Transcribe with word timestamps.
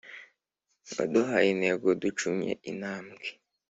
Waduhaye 0.95 1.47
intego 1.55 1.87
ducumye 2.01 2.51
intambwe 2.71 3.25